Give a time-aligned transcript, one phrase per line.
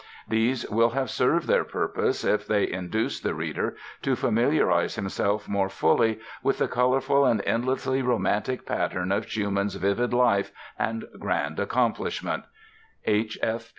[0.27, 5.69] These will have served their purpose if they induce the reader to familiarize himself more
[5.69, 12.45] fully with the colorful and endlessly romantic pattern of Schumann's vivid life and grand accomplishment.
[13.05, 13.37] H.